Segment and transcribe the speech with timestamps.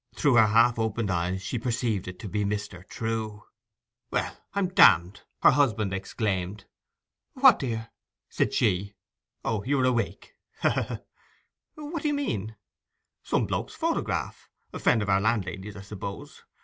[0.15, 2.83] Through her half opened eyes she perceived it to be Mr.
[2.89, 3.43] Trewe.
[4.09, 6.65] 'Well, I'm damned!' her husband exclaimed.
[7.33, 7.91] 'What, dear?'
[8.27, 8.95] said she.
[9.45, 10.33] 'O, you are awake?
[10.63, 10.69] Ha!
[10.71, 10.97] ha!'
[11.75, 12.55] 'What do you mean?'
[13.21, 16.45] 'Some bloke's photograph—a friend of our landlady's, I suppose.